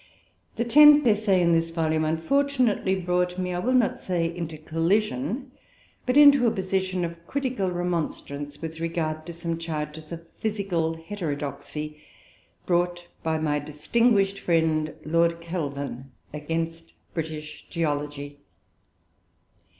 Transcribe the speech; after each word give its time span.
The 0.55 0.65
tenth 0.65 1.05
essay 1.05 1.43
in 1.43 1.53
this 1.53 1.69
volume 1.69 2.05
unfortunately 2.05 2.95
brought 2.95 3.37
me, 3.37 3.53
I 3.53 3.59
will 3.59 3.75
not 3.75 3.99
say 3.99 4.35
into 4.35 4.57
collision, 4.57 5.51
but 6.07 6.17
into 6.17 6.47
a 6.47 6.51
position 6.51 7.05
of 7.05 7.27
critical 7.27 7.69
remonstrance 7.69 8.63
with 8.63 8.79
regard 8.79 9.27
to 9.27 9.33
some 9.33 9.59
charges 9.59 10.11
of 10.11 10.27
physical 10.37 10.95
heterodoxy, 10.95 11.99
brought 12.65 13.05
by 13.21 13.37
my 13.37 13.59
distinguished 13.59 14.39
friend 14.39 14.95
Lord 15.05 15.39
Kelvin, 15.39 16.09
against 16.33 16.93
British 17.13 17.67
Geology. 17.69 18.39